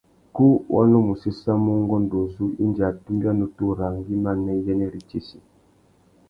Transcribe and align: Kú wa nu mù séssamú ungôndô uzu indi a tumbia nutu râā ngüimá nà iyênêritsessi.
Kú 0.35 0.45
wa 0.73 0.81
nu 0.89 0.99
mù 1.07 1.13
séssamú 1.21 1.69
ungôndô 1.79 2.17
uzu 2.25 2.45
indi 2.63 2.81
a 2.87 2.89
tumbia 3.03 3.31
nutu 3.39 3.63
râā 3.77 3.91
ngüimá 3.97 4.31
nà 4.43 4.51
iyênêritsessi. 4.59 5.37